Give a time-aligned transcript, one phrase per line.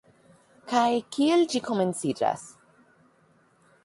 [0.69, 2.47] Kaj kiel ĝi komenciĝas?